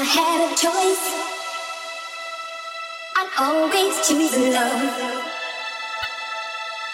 [0.00, 1.06] I had a choice,
[3.16, 4.82] I'd always choose love.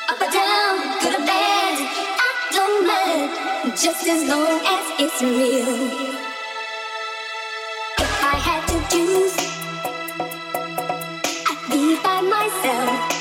[0.09, 1.77] Up or down, good or bad,
[2.19, 5.71] I don't mind, just as long as it's real.
[8.00, 9.36] If I had to choose,
[11.46, 13.16] I'd be by myself.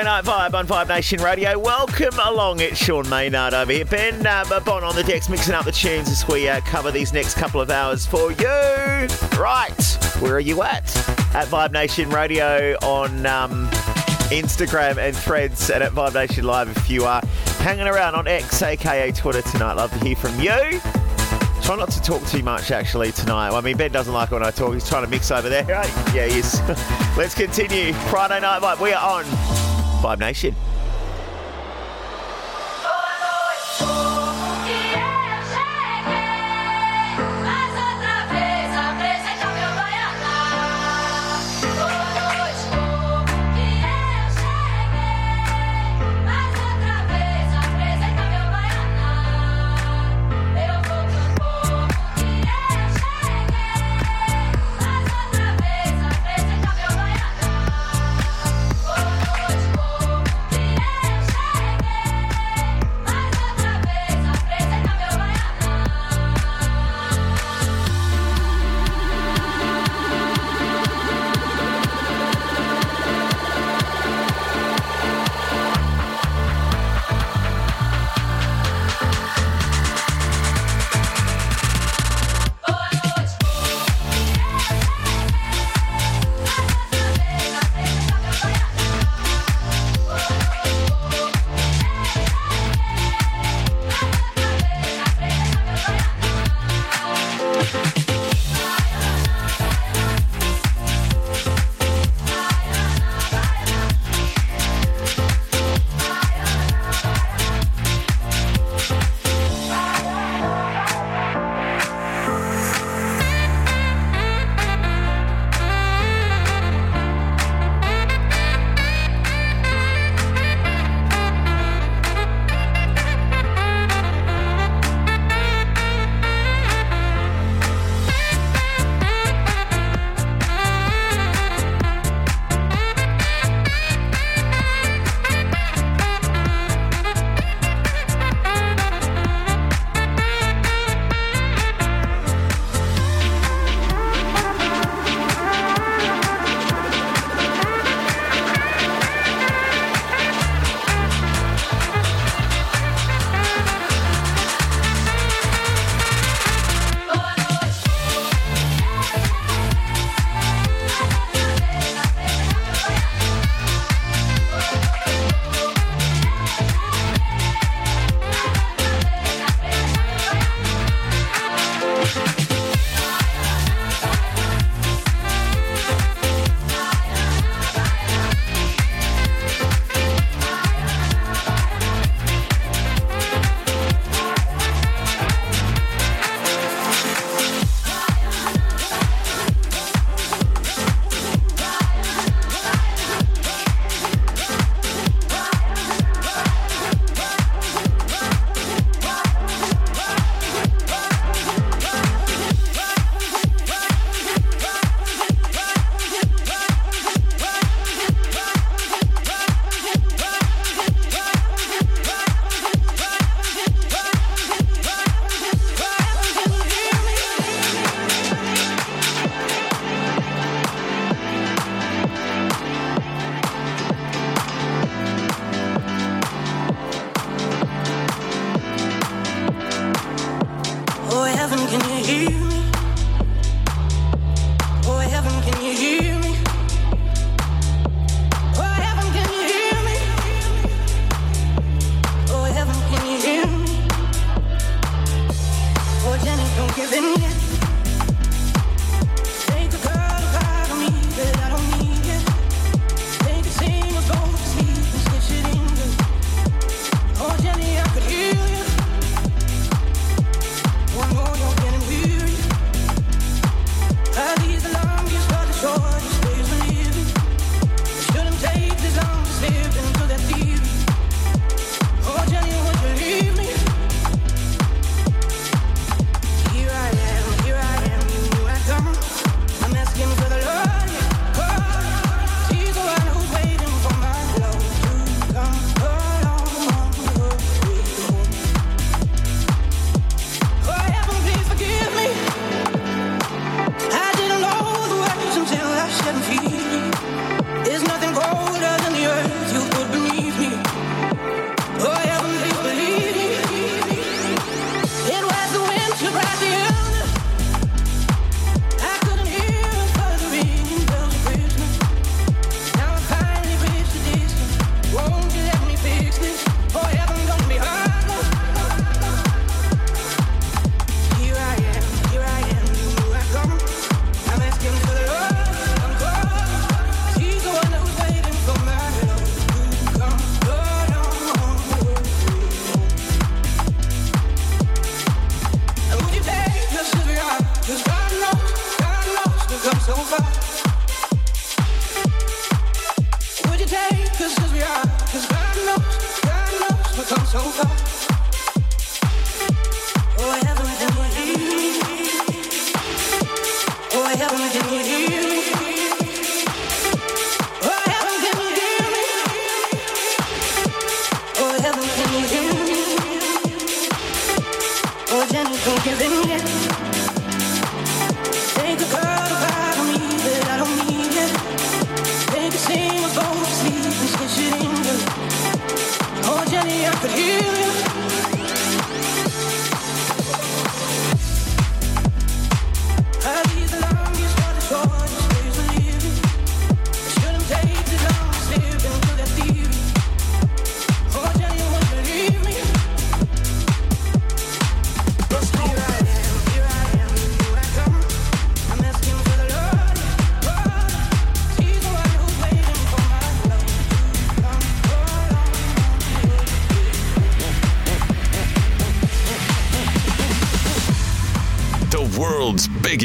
[0.00, 1.58] Friday Night Vibe on Vibe Nation Radio.
[1.58, 2.60] Welcome along.
[2.60, 3.84] It's Sean Maynard over here.
[3.84, 7.12] Ben uh, Bon on the decks, mixing up the tunes as we uh, cover these
[7.12, 8.46] next couple of hours for you.
[9.38, 10.84] Right, where are you at?
[11.34, 13.68] At Vibe Nation Radio on um,
[14.30, 17.20] Instagram and Threads, and at Vibe Nation Live if you are
[17.58, 19.74] hanging around on X, aka Twitter tonight.
[19.74, 20.80] Love to hear from you.
[21.62, 23.50] Try not to talk too much actually tonight.
[23.50, 24.72] I mean, Ben doesn't like when I talk.
[24.72, 25.64] He's trying to mix over there.
[25.64, 26.14] Right?
[26.14, 26.58] Yeah, he is.
[27.18, 27.92] Let's continue.
[28.08, 28.80] Friday Night Vibe.
[28.80, 29.24] We are on
[30.00, 30.69] Vibe Nation.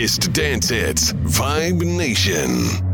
[0.06, 2.85] Biggest dance hits, Vibe Nation.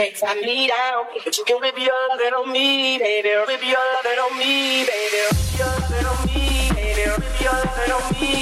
[0.00, 1.04] shakes knock me down.
[1.24, 3.32] But you can whip your leg on me, baby.
[3.46, 5.20] Whip your leg on me, baby.
[5.28, 7.10] Whip your leg on me, baby.
[7.10, 8.39] Whip your leg on me.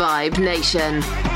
[0.00, 1.29] Vibe Nation.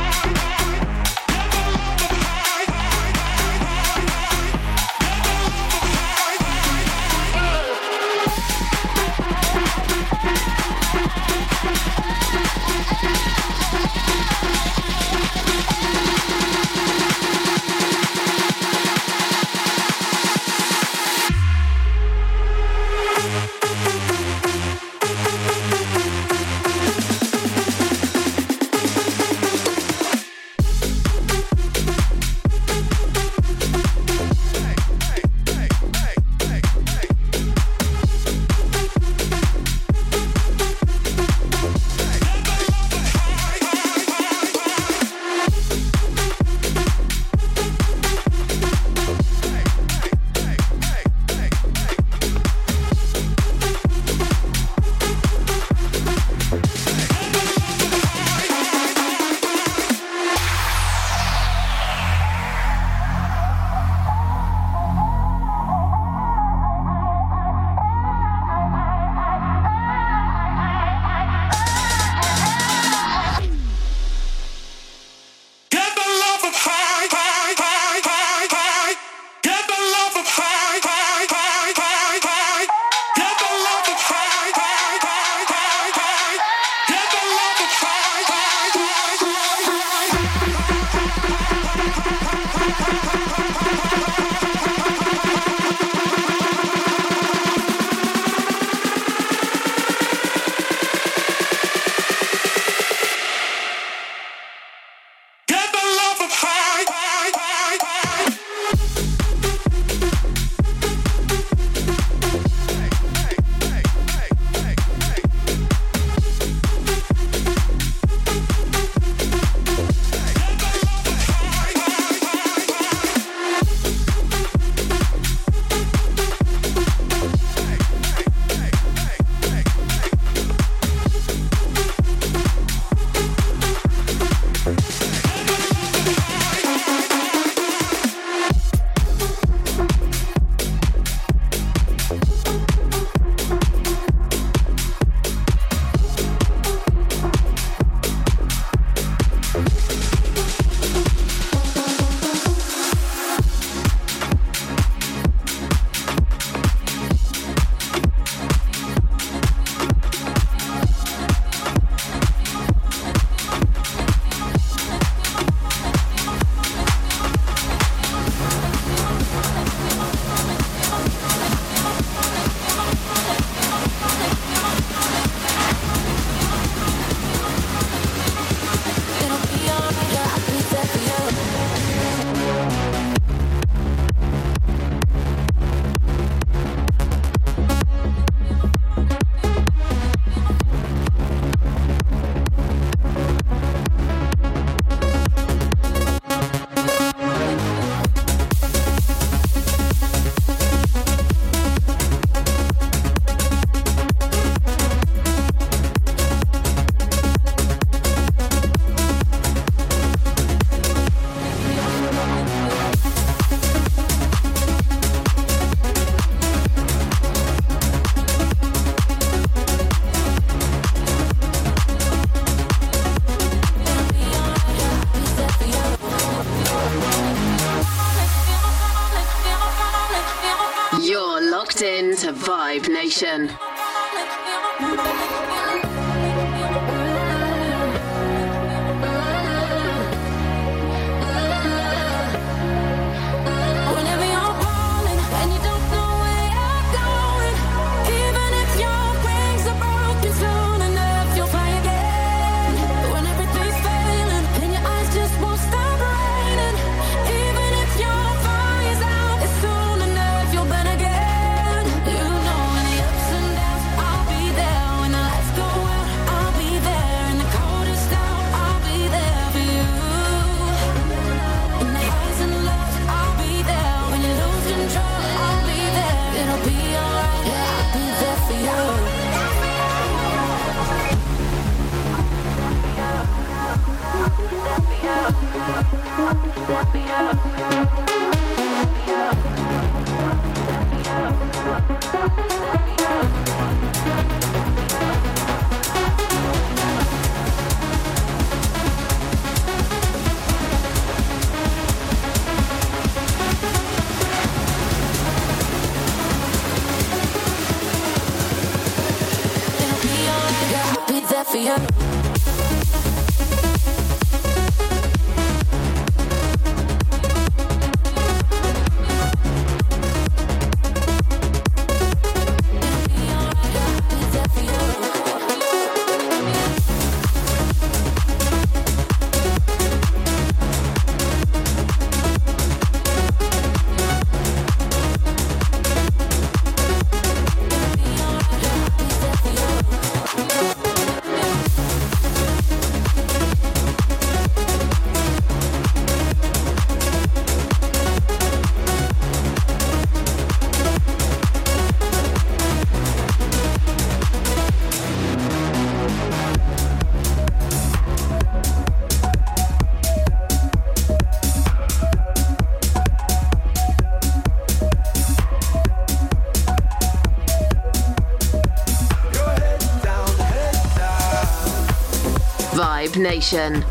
[373.16, 373.84] nation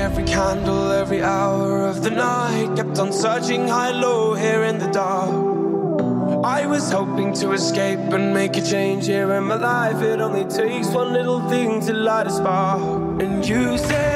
[0.00, 4.88] every candle every hour of the night kept on searching high low here in the
[4.88, 5.30] dark.
[6.44, 10.02] I was hoping to escape and make a change here in my life.
[10.02, 13.22] It only takes one little thing to light a spark.
[13.22, 14.09] And you said.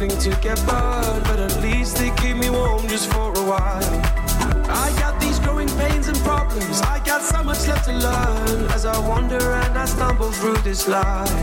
[0.00, 4.00] nothing to get burned, but at least they keep me warm just for a while.
[4.70, 8.86] I got these growing pains and problems, I got so much left to learn as
[8.86, 11.39] I wander and I stumble through this life.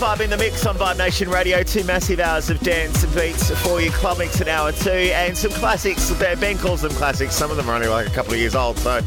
[0.00, 1.62] Night vibe in the mix on Vibe Nation Radio.
[1.62, 3.90] Two massive hours of dance and beats for you.
[3.90, 6.10] Club mix an hour two, and some classics.
[6.18, 7.34] Ben calls them classics.
[7.34, 8.78] Some of them are only like a couple of years old.
[8.78, 9.00] So uh,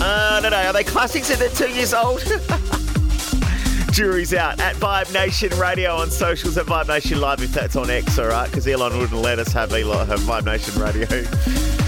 [0.00, 0.56] I don't know.
[0.56, 2.20] Are they classics if they're two years old?
[3.92, 7.90] Jury's out at Vibe Nation Radio on socials at Vibe Nation Live if that's on
[7.90, 8.48] X, all right?
[8.48, 11.06] Because Elon wouldn't let us have Elon have Vibe Nation Radio.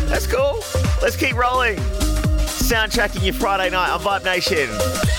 [0.09, 0.63] That's cool.
[1.01, 1.77] Let's keep rolling.
[1.77, 5.12] Soundtracking your Friday night on Vibe Nation.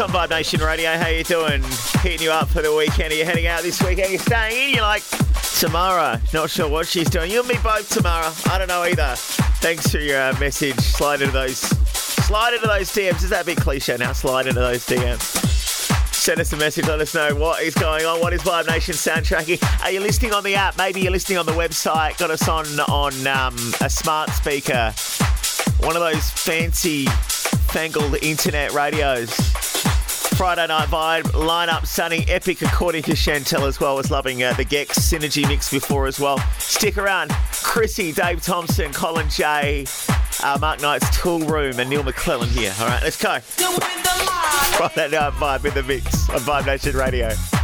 [0.00, 0.96] On Vibe Nation Radio.
[0.96, 1.62] How you doing?
[2.02, 3.12] Hitting you up for the weekend.
[3.12, 4.08] Are you heading out this weekend?
[4.08, 4.74] Are you staying in?
[4.74, 5.02] You're like,
[5.58, 7.30] Tamara, not sure what she's doing.
[7.30, 8.32] You and me both, Tamara.
[8.52, 9.14] I don't know either.
[9.60, 10.78] Thanks for your uh, message.
[10.78, 13.24] Slide into those, slide into those DMs.
[13.24, 14.12] Is that a bit cliche now?
[14.12, 15.20] Slide into those DMs.
[16.14, 16.86] Send us a message.
[16.86, 18.20] Let us know what is going on.
[18.20, 19.82] What is Vibe Nation soundtracking?
[19.82, 20.76] Are you listening on the app?
[20.76, 22.18] Maybe you're listening on the website.
[22.18, 24.92] Got us on on um, a smart speaker.
[25.80, 29.57] One of those fancy, fangled internet radios.
[30.38, 33.96] Friday Night Vibe, lineup sunny, epic according to Chantel as well.
[33.96, 36.38] Was loving uh, the Gex Synergy mix before as well.
[36.60, 37.32] Stick around.
[37.64, 39.84] Chrissy, Dave Thompson, Colin J,
[40.44, 42.72] uh, Mark Knight's Toolroom, and Neil McClellan here.
[42.78, 43.40] All right, let's go.
[43.40, 47.57] Friday Night Vibe in the mix on Vibe Nation Radio.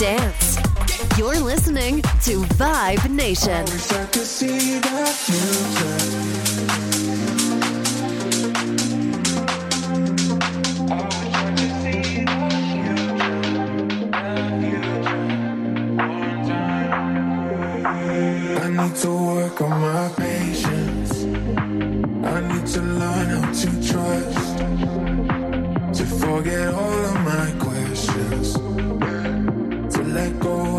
[0.00, 0.56] dance.
[1.18, 3.66] You're listening to Vibe Nation.
[18.56, 21.24] I need to work on my patience.
[22.24, 24.58] I need to learn how to trust.
[25.98, 26.99] To forget all
[30.30, 30.69] let go.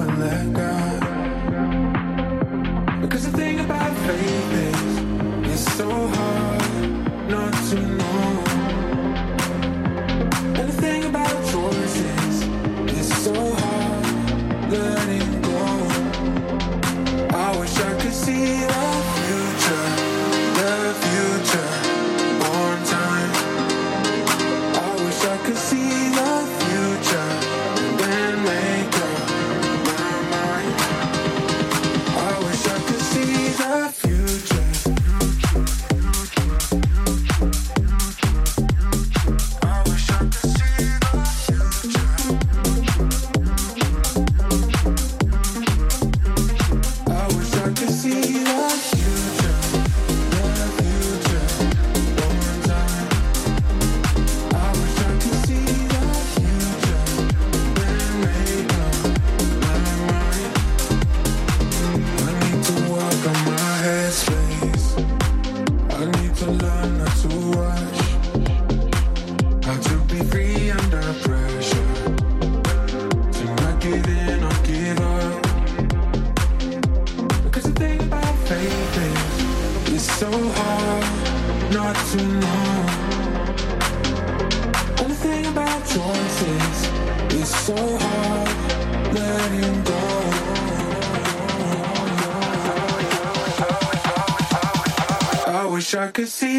[96.12, 96.51] could see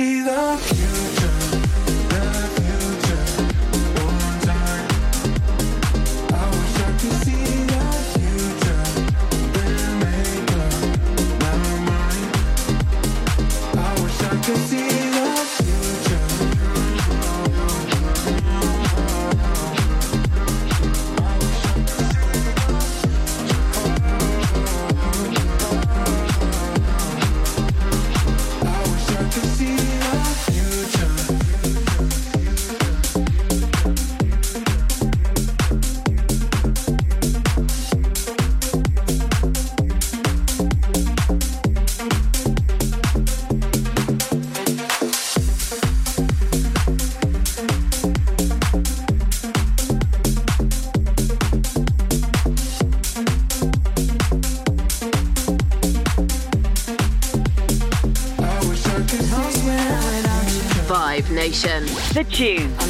[61.52, 62.81] The Tune.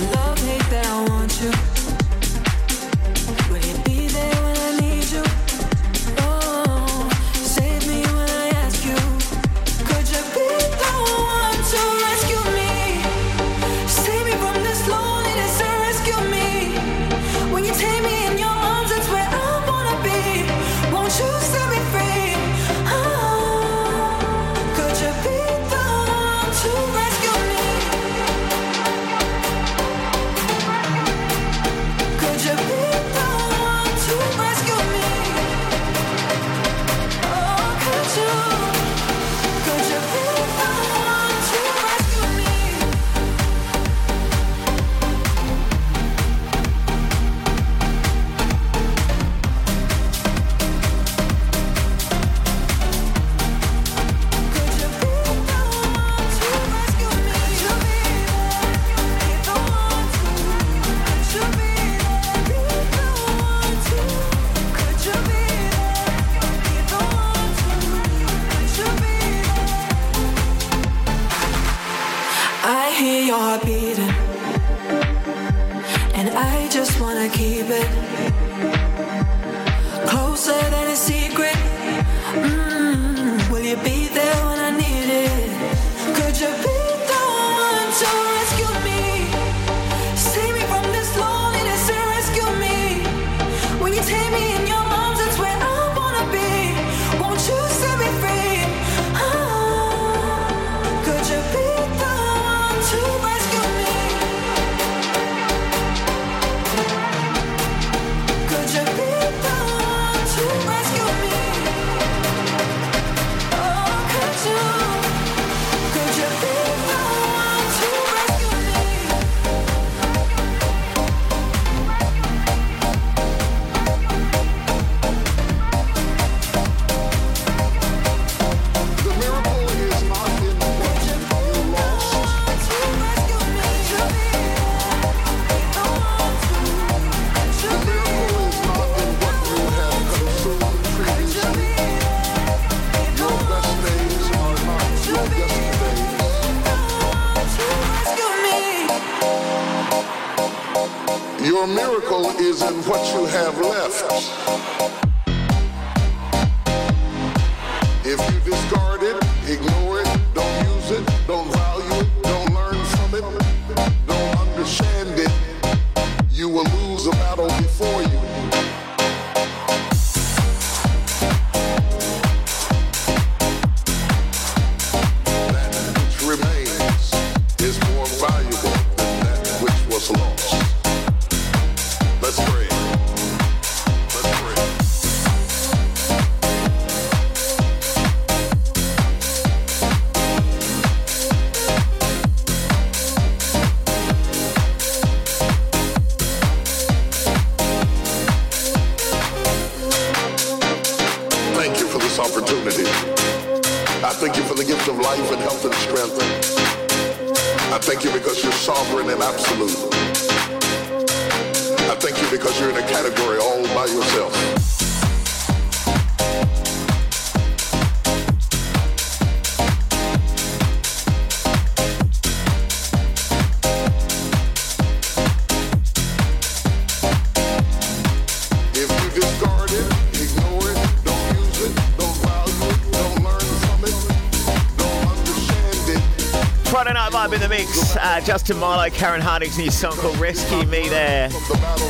[238.25, 241.29] Justin Mylo, Karen Harding's new song called Rescue Me there.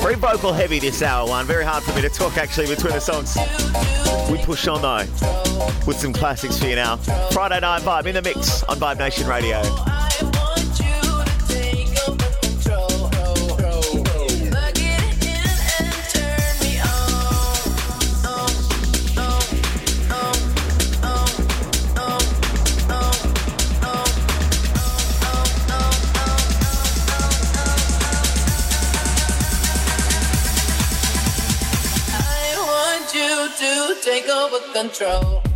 [0.01, 1.45] Very vocal heavy this hour one.
[1.47, 3.37] Very hard for me to talk actually between the songs.
[4.31, 5.07] We push on though
[5.87, 6.97] with some classics for you now.
[7.33, 9.92] Friday night vibe in the mix on Vibe Nation Radio.
[33.49, 35.52] to take over control.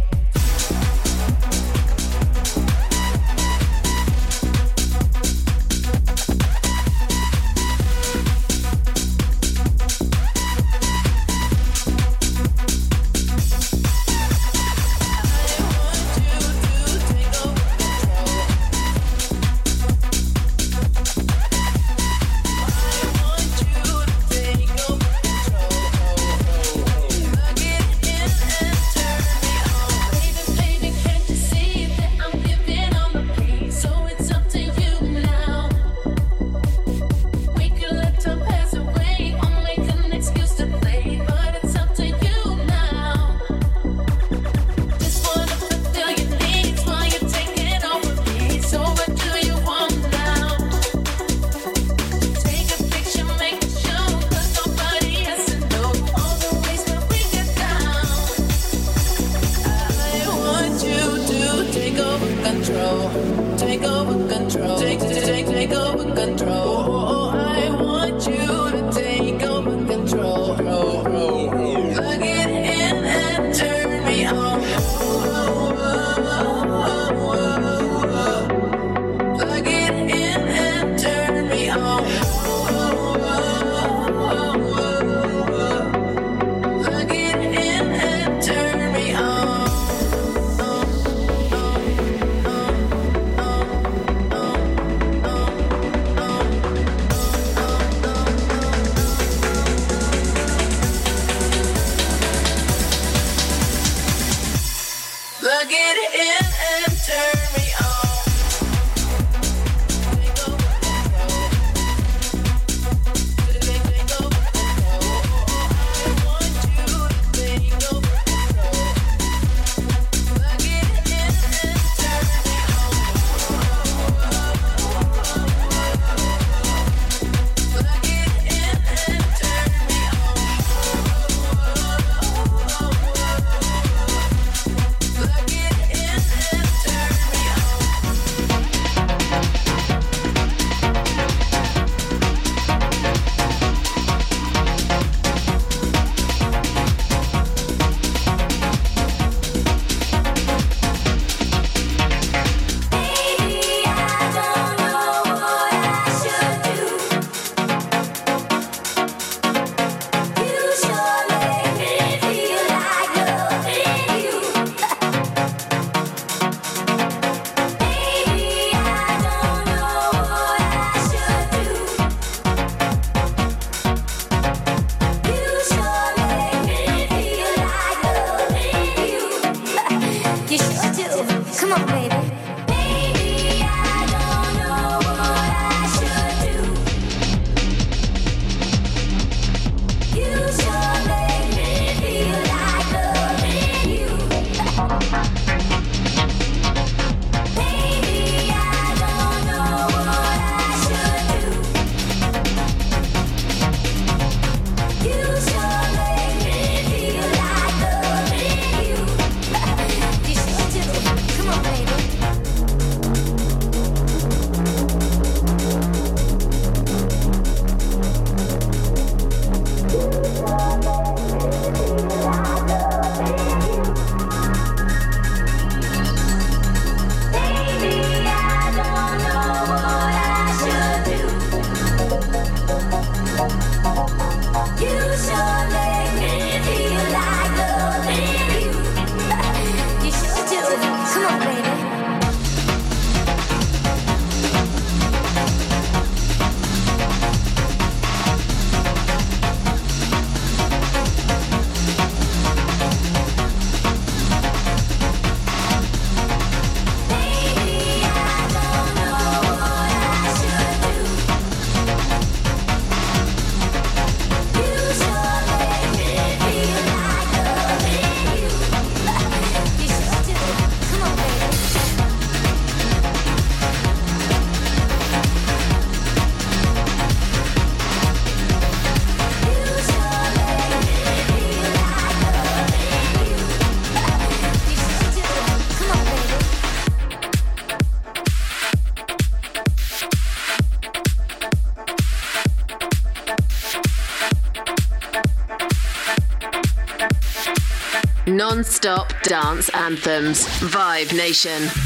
[298.77, 300.47] Non-stop dance anthems.
[300.61, 301.86] Vibe Nation.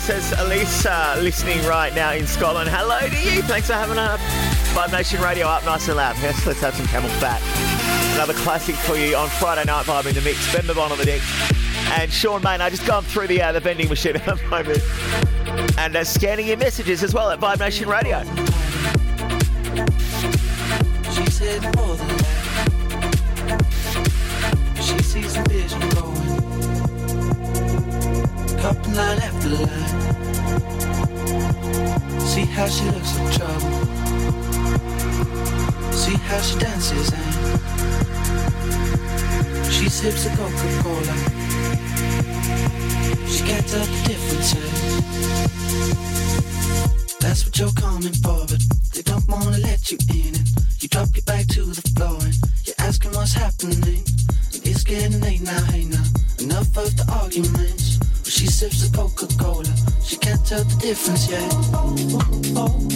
[0.00, 2.70] says Elise, uh, listening right now in Scotland.
[2.70, 3.42] Hello to you.
[3.42, 4.16] Thanks for having a
[4.74, 6.16] Vibe Nation Radio up nice and loud.
[6.22, 7.42] Yes, let's have some Camel Fat.
[8.14, 10.50] Another classic for you on Friday Night Vibe in the mix.
[10.52, 11.20] Ben Mabon on the deck.
[12.00, 14.82] And Sean Maynard just gone through the uh, the vending machine at the moment.
[15.78, 18.24] And uh, scanning your messages as well at Vibe Nation Radio.
[21.40, 22.04] Heading for the
[23.48, 23.64] light.
[24.82, 26.20] She sees the vision going.
[28.60, 29.89] Couple line after line.
[32.60, 33.72] How she looks in trouble.
[35.92, 37.34] See how she dances and
[39.72, 41.16] she sips a Coca-Cola.
[43.26, 44.54] She can't tell the difference.
[44.56, 44.58] eh?
[47.20, 48.29] That's what you're coming for,
[60.50, 61.52] tell the difference yet.
[61.52, 61.94] She oh,
[62.56, 62.89] oh, oh.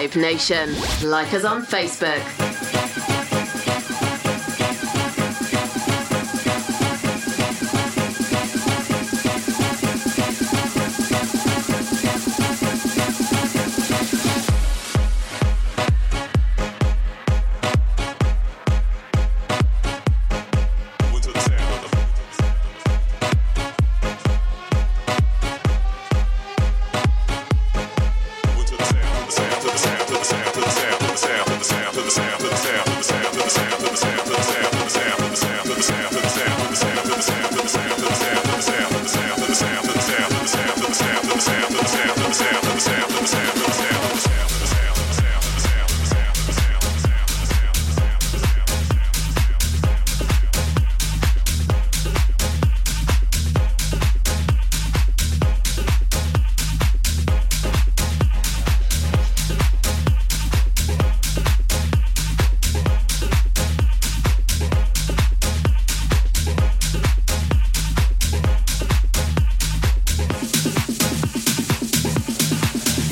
[0.00, 0.74] Vibe Nation.
[1.10, 2.39] Like us on Facebook.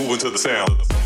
[0.09, 0.98] Moving to the sound.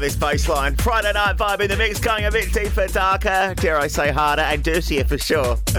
[0.00, 0.76] This bass line.
[0.76, 4.40] Friday night vibe in the mix, going a bit deeper, darker, dare I say harder,
[4.40, 5.58] and dirtier for sure.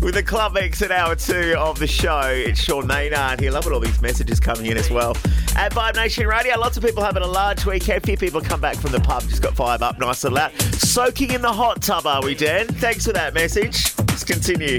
[0.00, 3.50] With the club mix at hour two of the show, it's Sean Maynard here.
[3.50, 5.10] Loving all these messages coming in as well.
[5.56, 8.02] At Vibe Nation Radio, lots of people having a large weekend.
[8.02, 10.52] A few people come back from the pub, just got Vibe up nice and loud.
[10.72, 12.68] Soaking in the hot tub, are we, Dan?
[12.68, 13.94] Thanks for that message.
[13.98, 14.78] Let's continue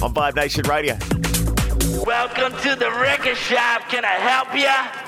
[0.00, 0.96] on Vibe Nation Radio.
[2.04, 3.88] Welcome to the record shop.
[3.88, 5.05] Can I help ya?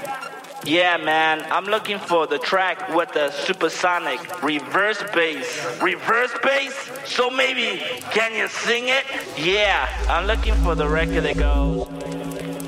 [0.64, 1.46] Yeah, man.
[1.50, 5.80] I'm looking for the track with the supersonic reverse bass.
[5.80, 6.90] Reverse bass?
[7.04, 9.04] So maybe can you sing it?
[9.36, 11.86] Yeah, I'm looking for the record that goes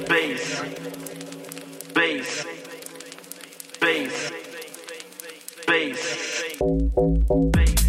[0.08, 0.62] bass,
[1.94, 2.44] bass,
[3.80, 4.32] bass,
[5.66, 6.42] bass.
[6.60, 7.79] I'm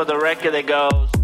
[0.00, 1.19] for the record that goes.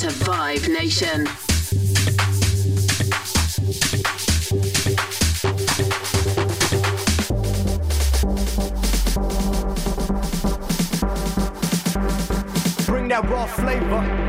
[0.00, 1.24] To Vibe Nation.
[12.86, 13.80] Bring that raw flavor.
[13.86, 14.19] Bring that raw flavor.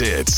[0.00, 0.37] Hits.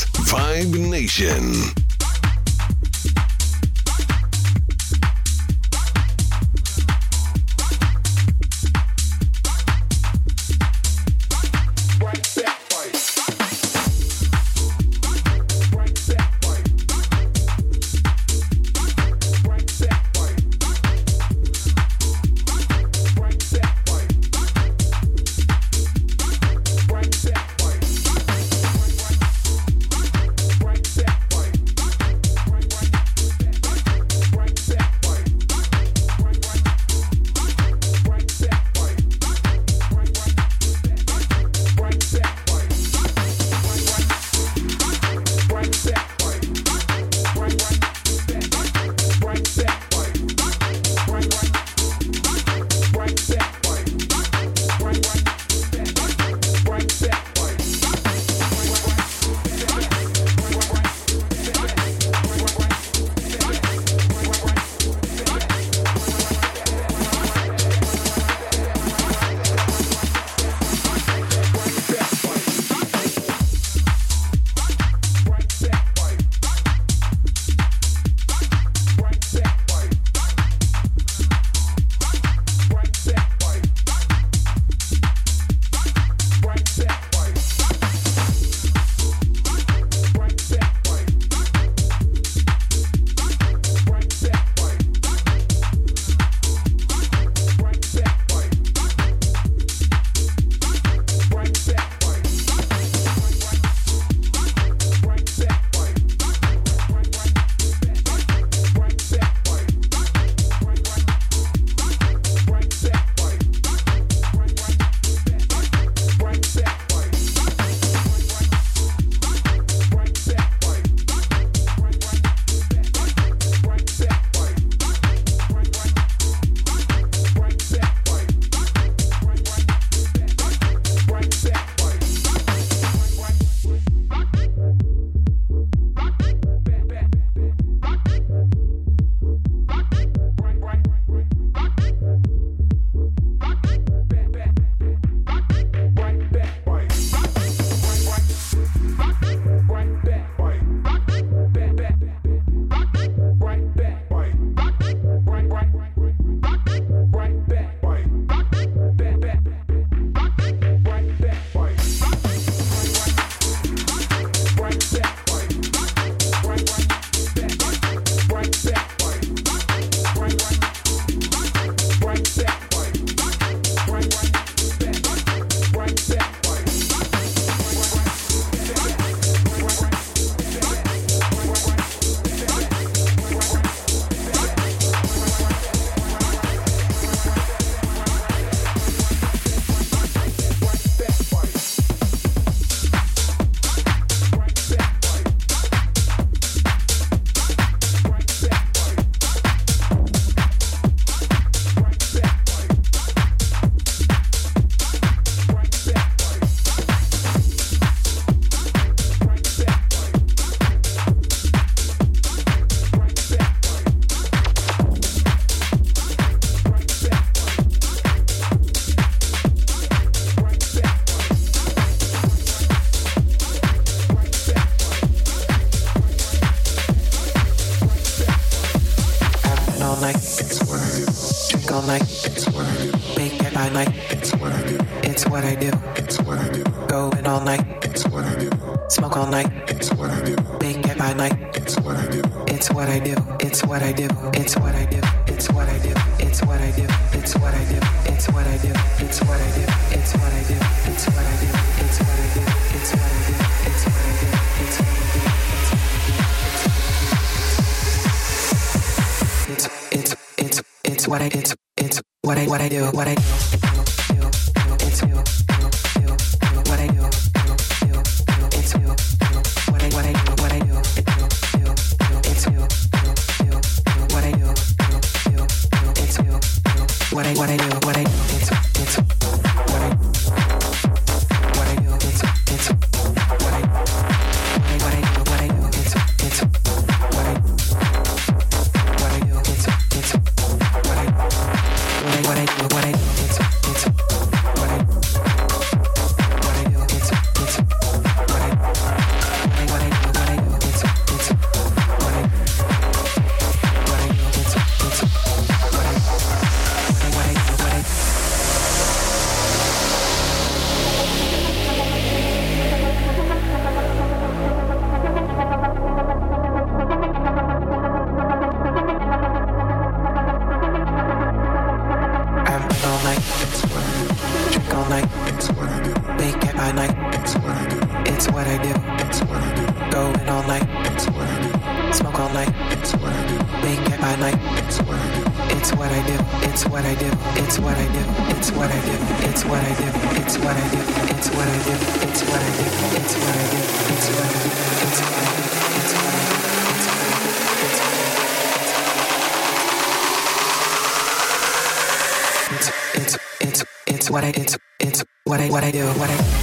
[355.49, 356.40] What I what I do what I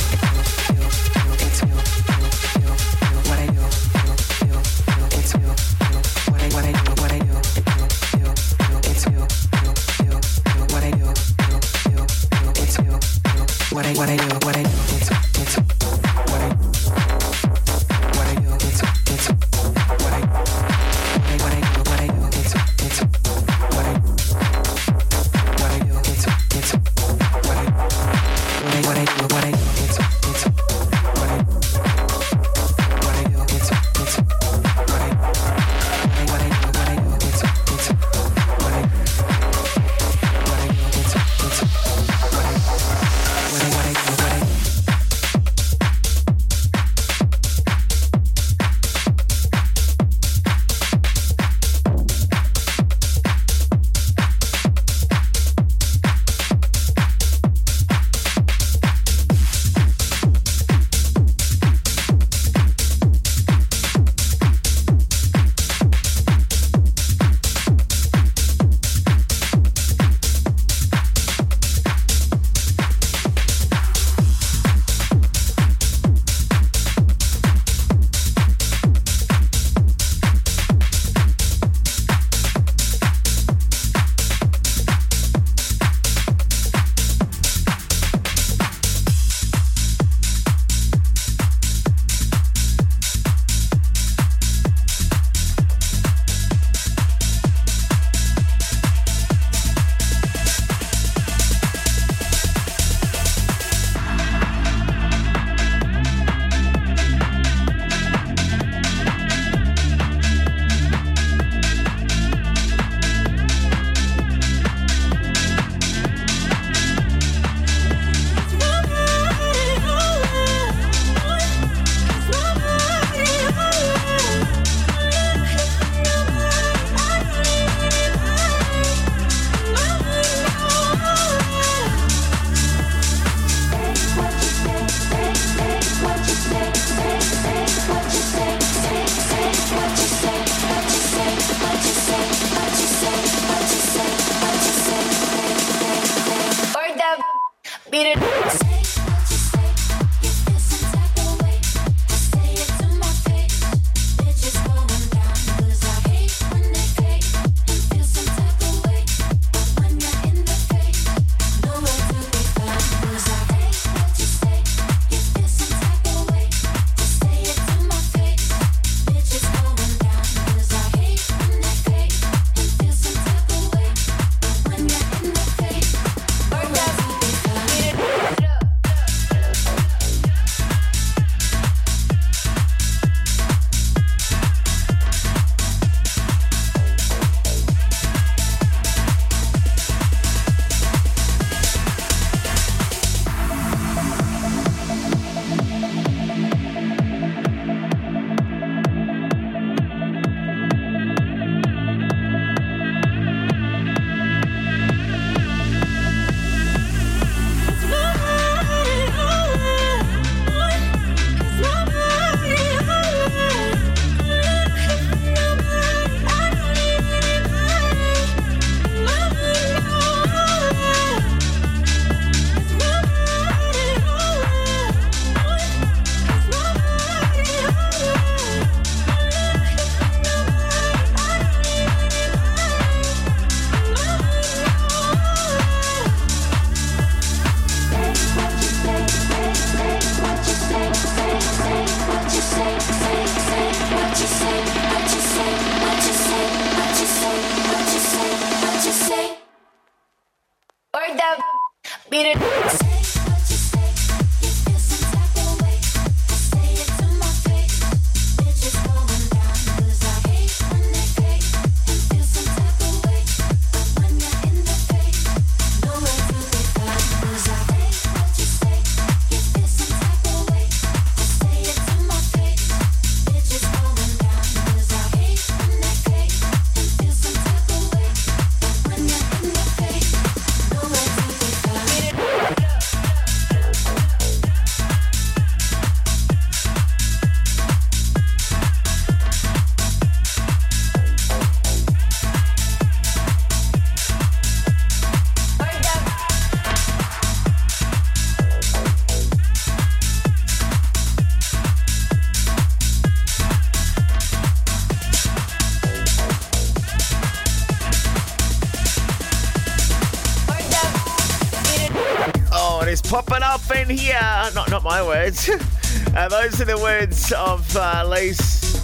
[316.29, 318.83] those are the words of uh, Lise,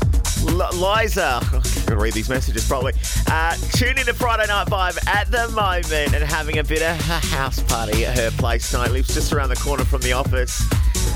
[0.48, 1.40] L- Liza.
[1.42, 2.92] I can read these messages probably.
[3.26, 7.26] Uh, tune into Friday Night Vibe at the moment and having a bit of a
[7.26, 8.90] house party at her place tonight.
[8.92, 10.62] Lives just around the corner from the office.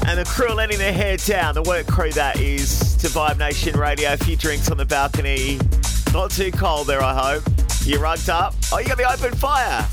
[0.07, 1.55] And the crew are letting their hair down.
[1.55, 4.13] The work crew that is to Vibe Nation Radio.
[4.13, 5.59] A few drinks on the balcony.
[6.13, 7.45] Not too cold there, I hope.
[7.85, 8.55] You're rugged up?
[8.73, 9.87] Oh, you got the open fire.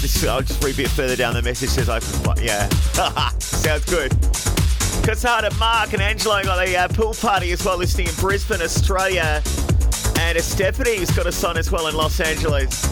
[0.00, 2.42] Just, I'll just read a bit further down the message says open fire.
[2.42, 2.68] Yeah.
[3.38, 4.12] Sounds good.
[5.08, 9.42] Casada, Mark, and Angelo got a uh, pool party as well, listening in Brisbane, Australia.
[10.20, 12.86] And Stephanie's got a son as well in Los Angeles.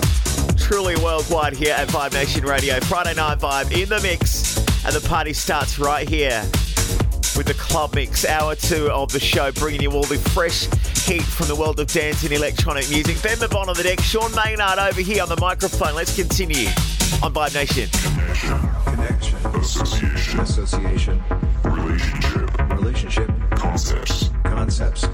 [0.56, 2.80] Truly worldwide here at Vibe Nation Radio.
[2.80, 4.56] Friday Night Vibe in the mix.
[4.86, 6.40] And the party starts right here
[7.36, 10.62] with the Club Mix, hour two of the show, bringing you all the fresh
[11.04, 13.22] heat from the world of dance and electronic music.
[13.22, 15.94] Ben Mabon on the deck, Sean Maynard over here on the microphone.
[15.94, 16.68] Let's continue
[17.22, 17.90] on Vibe Nation.
[18.86, 19.36] Connection.
[19.56, 20.40] Association.
[20.40, 21.22] Association.
[21.86, 22.70] Relationship.
[22.72, 23.30] Relationship.
[23.52, 24.30] Concepts.
[24.42, 25.04] Concepts.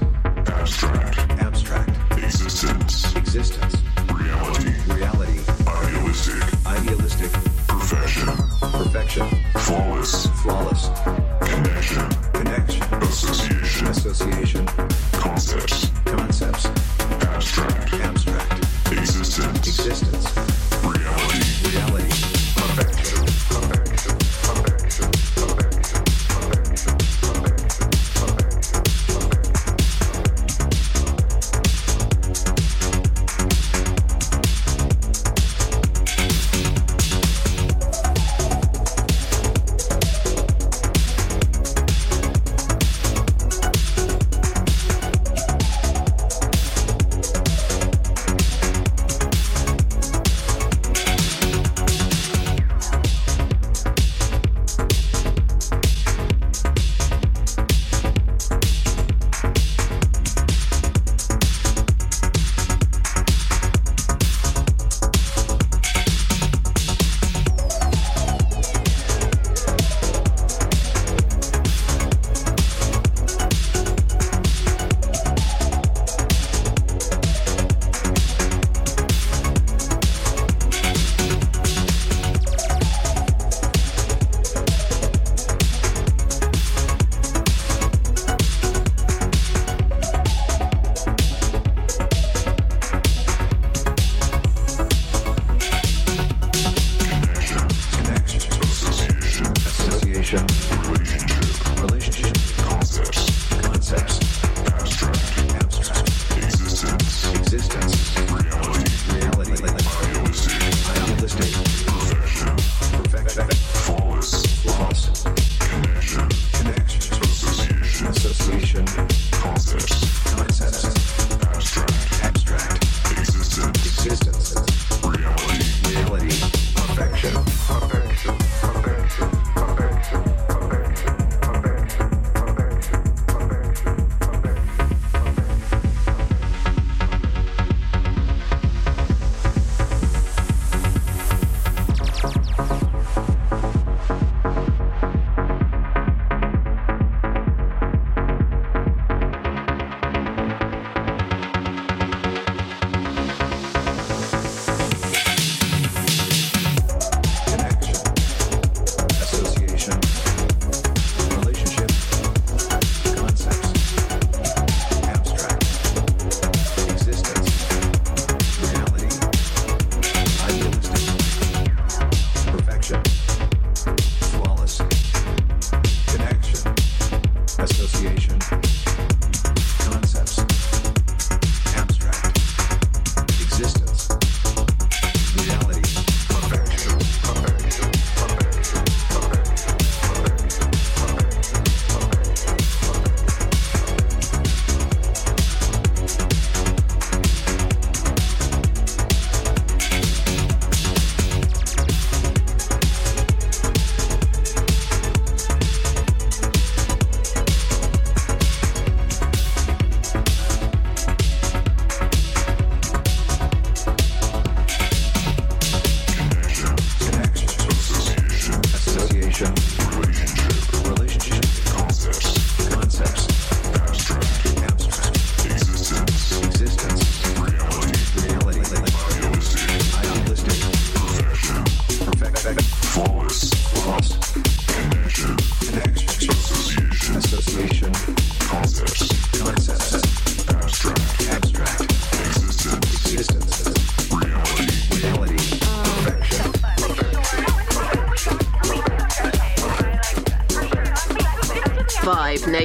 [0.47, 1.19] Abstract.
[1.39, 1.91] Abstract.
[2.17, 3.15] Existence.
[3.15, 3.75] Existence.
[4.11, 4.73] Reality.
[4.91, 5.39] Reality.
[5.67, 6.65] Idealistic.
[6.65, 7.31] Idealistic.
[7.67, 8.27] Perfection.
[8.59, 9.27] Perfection.
[9.53, 10.25] Flawless.
[10.41, 11.22] Flawless.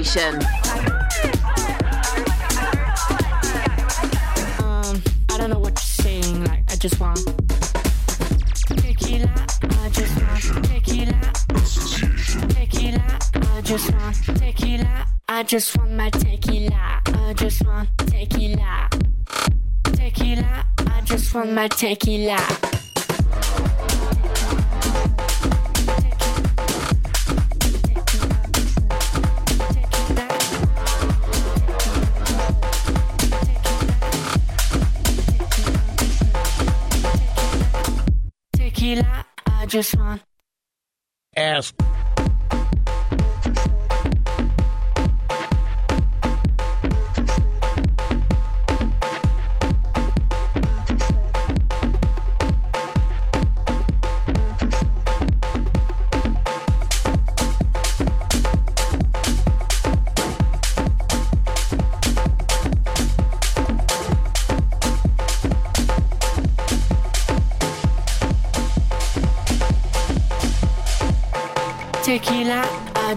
[0.09, 0.35] Vibe Nation.
[4.65, 6.45] Um, I don't know what you're saying.
[6.45, 7.19] Like, I just want
[8.67, 9.47] tequila.
[9.63, 11.21] I just want tequila.
[12.55, 13.19] Tequila.
[13.35, 15.07] I just want tequila.
[15.29, 17.03] I just want my tequila.
[17.07, 18.89] I just want tequila.
[19.85, 20.65] Tequila.
[20.87, 21.69] I just want my.
[21.69, 22.78] Tequila.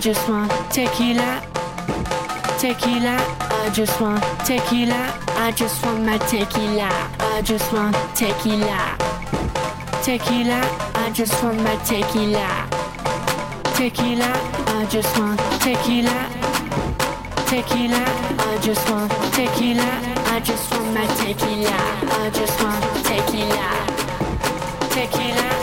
[0.01, 1.43] Just want tequila.
[2.57, 5.13] Tequila, I just want tequila.
[5.37, 6.89] I just want my tequila.
[7.19, 8.97] I just want tequila.
[10.01, 10.59] Tequila,
[10.95, 12.67] I just want my tequila.
[13.77, 14.31] Tequila,
[14.73, 16.17] I just want tequila.
[17.45, 18.03] Tequila,
[18.49, 19.89] I just want tequila.
[20.33, 21.77] I just want my tequila.
[22.17, 23.69] I just want tequila.
[24.89, 25.60] Tequila,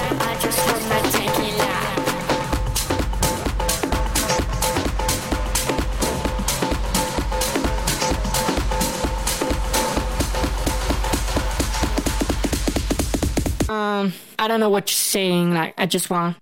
[14.49, 15.53] I don't know what you're saying.
[15.53, 16.39] Like, I just want.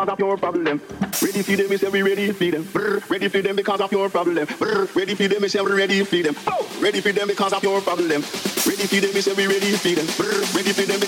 [0.00, 0.80] Because of your problem.
[1.20, 2.66] Ready for them, say we ready for them.
[3.08, 4.46] Ready for them because of your problem.
[4.94, 6.34] Ready for them, say we ready for them.
[6.80, 8.08] Ready for them because of your problem.
[8.08, 10.06] Ready for them, say we ready for them.
[10.56, 10.99] Ready for them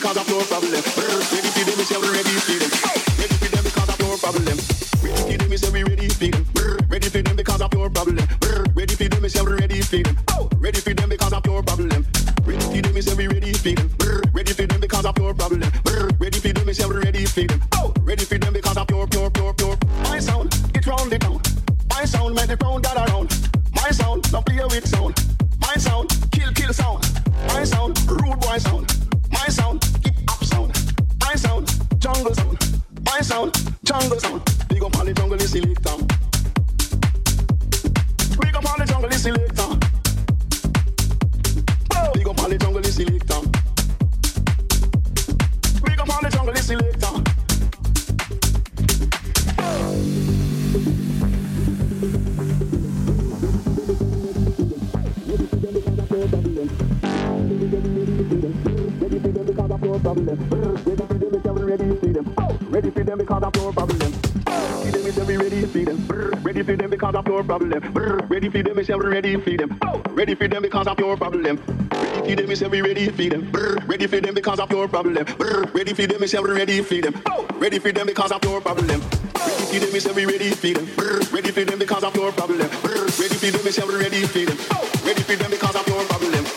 [67.81, 67.93] problem.
[67.93, 69.79] Brr, Ready for them, say we ready for them.
[69.83, 71.61] Oh, Ready for them because of your problem.
[71.91, 73.51] Ready for them, say we ready for them.
[73.51, 75.25] Brr, Ready for them because of your problem.
[75.25, 77.23] Brr, Ready for them, say we ready for them.
[77.29, 78.89] Oh, Ready for them because of your problem.
[78.89, 80.87] Ready for them, say we ready for them.
[80.97, 82.59] Brr, Ready for them because of your problem.
[82.83, 84.59] Brr, Ready for them, say we ready for them.
[84.73, 86.33] Oh, Ready for them because of your problem.
[86.33, 86.55] Them, them.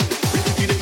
[0.67, 0.75] Them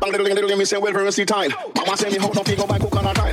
[0.00, 1.50] Bang little little me say well versatile.
[1.76, 3.29] Mama say me how to figure my cook on a tile.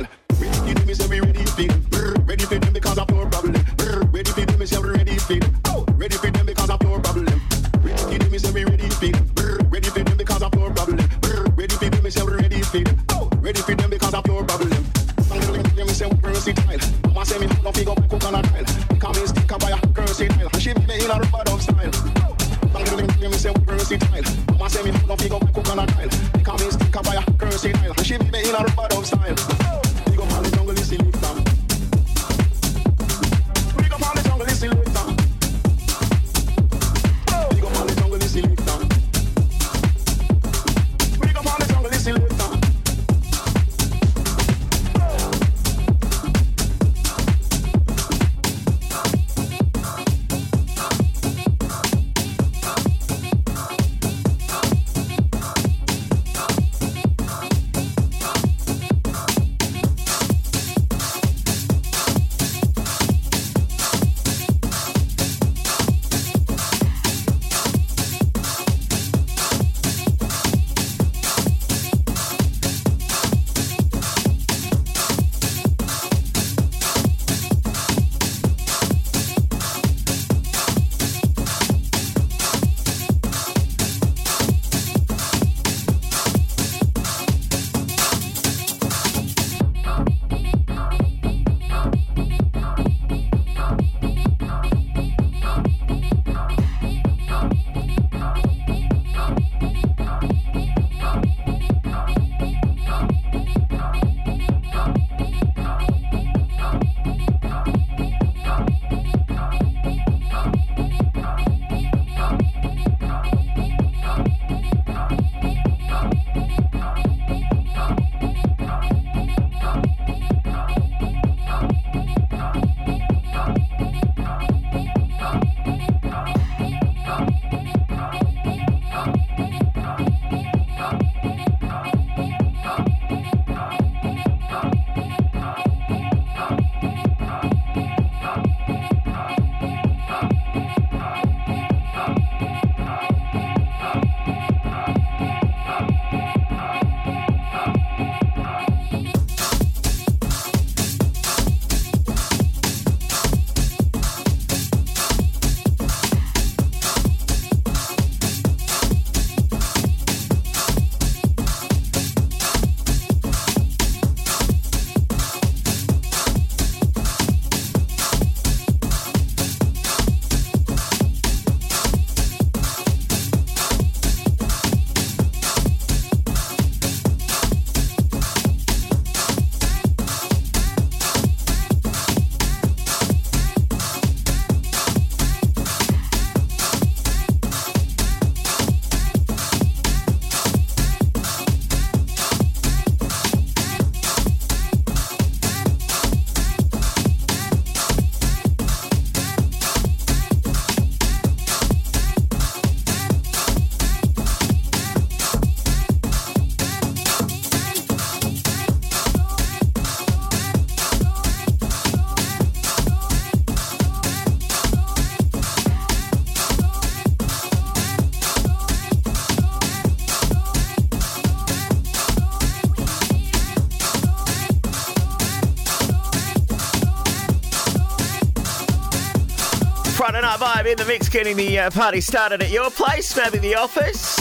[230.88, 234.18] Mix, getting the uh, party started at your place, maybe the office,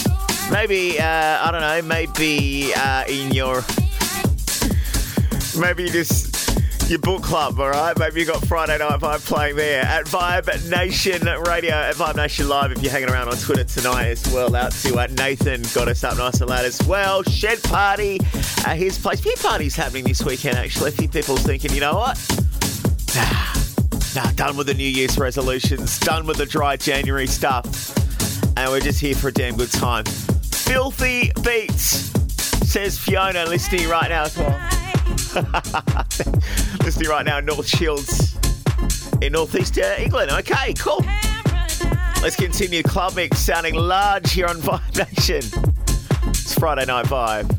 [0.52, 3.64] maybe uh, I don't know, maybe uh, in your,
[5.58, 7.98] maybe just your book club, all right?
[7.98, 12.50] Maybe you got Friday night vibe playing there at Vibe Nation Radio at Vibe Nation
[12.50, 12.74] Live.
[12.74, 16.04] If you're hanging around on Twitter tonight as well, out to uh, Nathan, got us
[16.04, 17.24] up nice and loud as well.
[17.24, 18.20] Shed party,
[18.66, 19.22] uh, his place.
[19.22, 20.90] few parties happening this weekend actually.
[20.90, 22.18] A few people thinking, you know what?
[24.18, 27.96] Nah, done with the New Year's resolutions, done with the dry January stuff.
[28.58, 30.06] And we're just here for a damn good time.
[30.06, 32.10] Filthy Beats,
[32.68, 34.70] says Fiona, listening right now as well.
[36.84, 38.36] Listening right now, in North Shields
[39.22, 40.32] in northeast uh, England.
[40.32, 41.06] Okay, cool.
[42.24, 45.44] Let's continue Club Mix sounding large here on Vibe Nation.
[46.30, 47.57] It's Friday Night Vibe.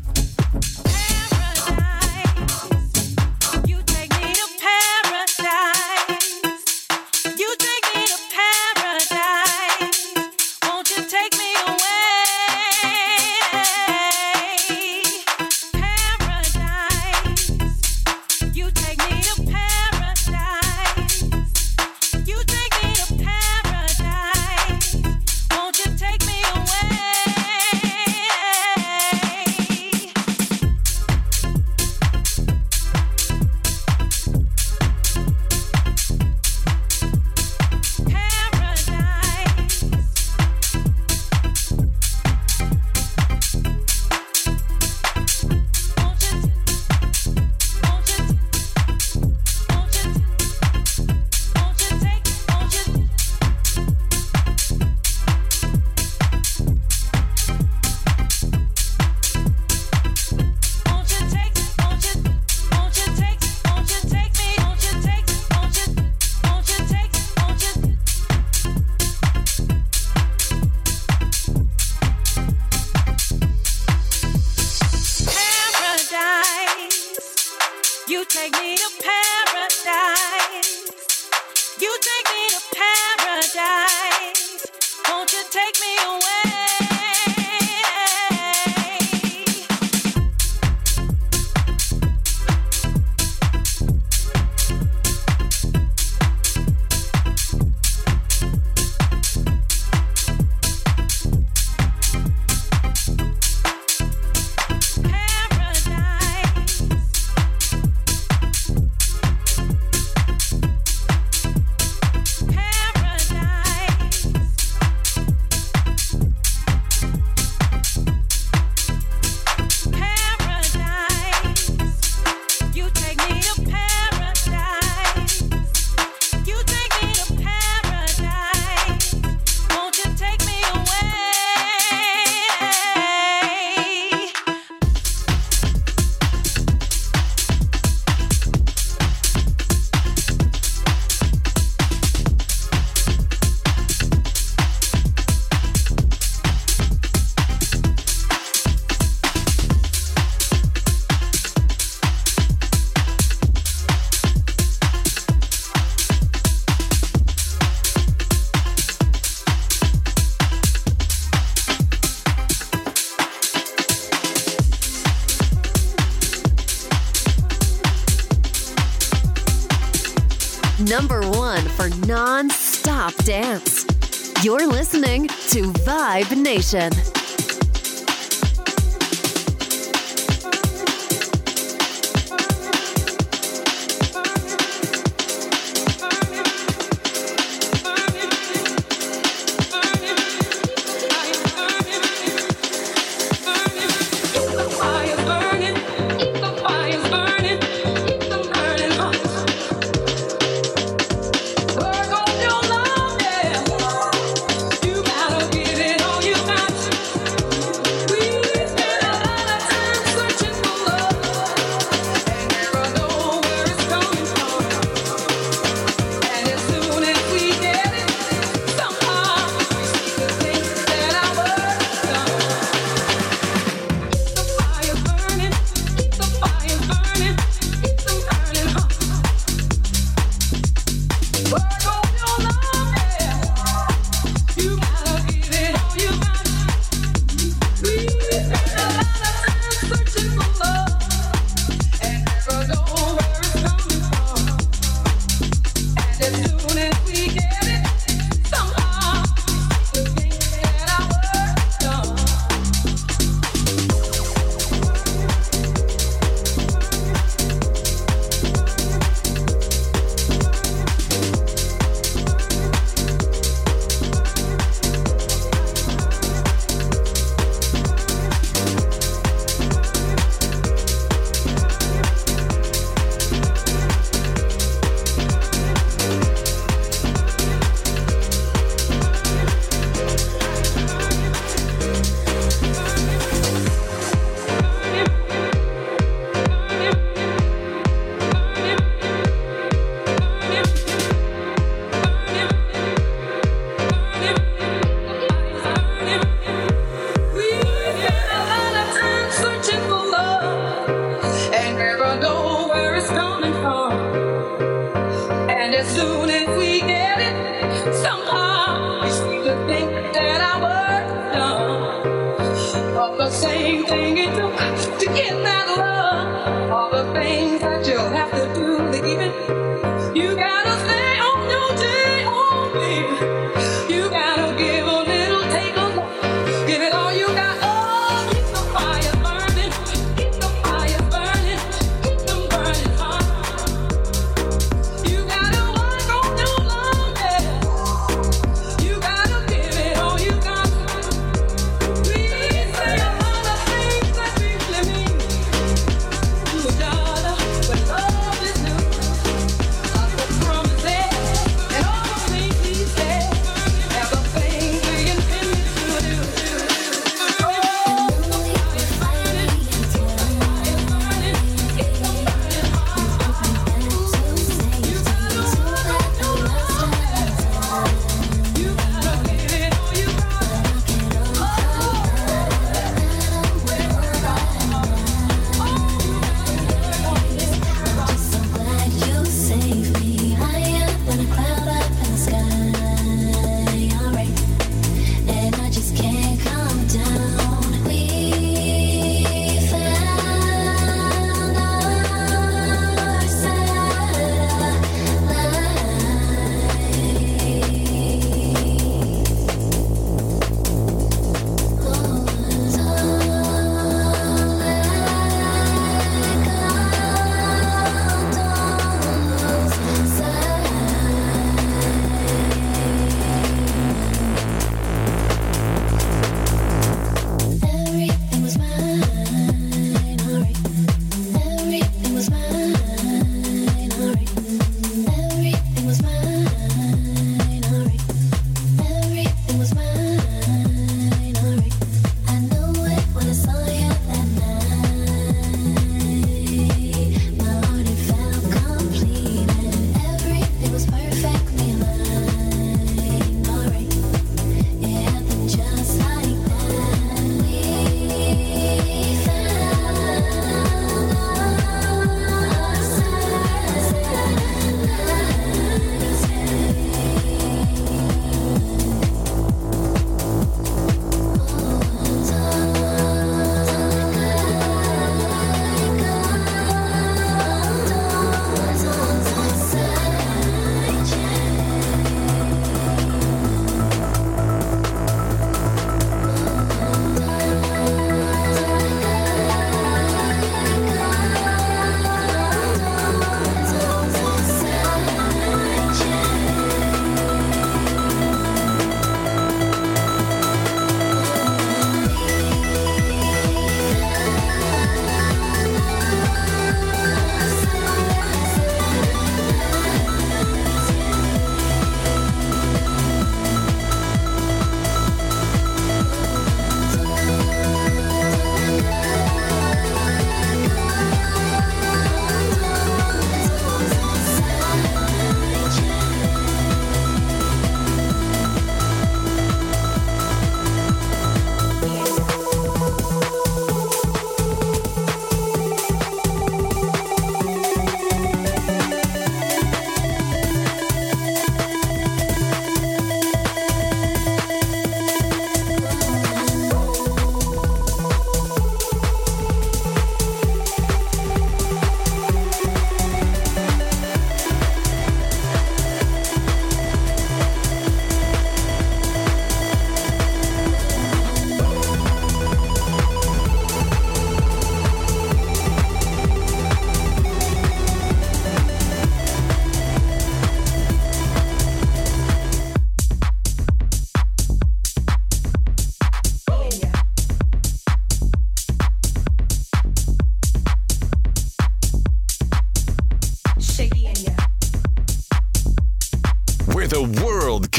[176.71, 177.08] Vibe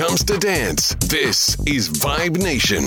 [0.01, 0.95] comes to dance.
[1.11, 2.87] This is Vibe Nation.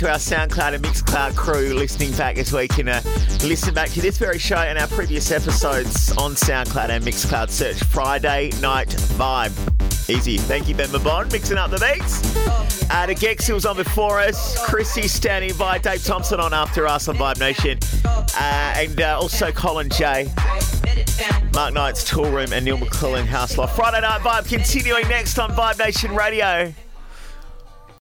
[0.00, 3.02] To our SoundCloud and Mixcloud crew listening back as we can uh,
[3.42, 7.50] listen back to this very show and our previous episodes on SoundCloud and Mixcloud.
[7.50, 9.52] Search Friday Night Vibe.
[10.08, 10.38] Easy.
[10.38, 12.34] Thank you, Ben Mabon, mixing up the beats.
[12.90, 14.58] Uh, the Gexil's on before us.
[14.64, 15.76] Chrissy standing by.
[15.76, 17.78] Dave Thompson on after us on Vibe Nation.
[18.06, 20.32] Uh, and uh, also Colin J.
[21.52, 23.72] Mark Knight's Toolroom and Neil McClellan House Life.
[23.72, 26.72] Friday Night Vibe continuing next on Vibe Nation Radio.